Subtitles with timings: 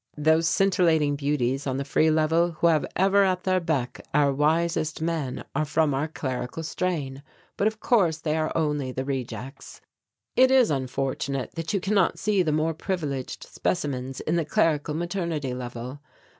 [0.17, 4.99] Those scintillating beauties on the Free Level who have ever at their beck our wisest
[4.99, 7.21] men are from our clerical strain,
[7.55, 9.79] but of course they are only the rejects.
[10.35, 15.53] It is unfortunate that you cannot see the more privileged specimens in the clerical maternity
[15.53, 15.99] level.